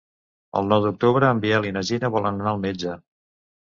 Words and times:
El 0.61 0.71
nou 0.73 0.81
d'octubre 0.85 1.31
en 1.35 1.43
Biel 1.45 1.71
i 1.71 1.77
na 1.79 1.87
Gina 1.93 2.13
volen 2.19 2.43
anar 2.43 2.53
al 2.57 2.67
metge. 2.69 3.01